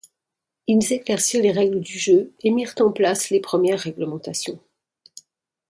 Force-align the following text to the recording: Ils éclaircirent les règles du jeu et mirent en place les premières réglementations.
Ils 0.65 0.93
éclaircirent 0.93 1.43
les 1.43 1.51
règles 1.51 1.79
du 1.79 1.99
jeu 1.99 2.33
et 2.39 2.49
mirent 2.49 2.73
en 2.79 2.91
place 2.91 3.29
les 3.29 3.39
premières 3.39 3.77
réglementations. 3.81 4.59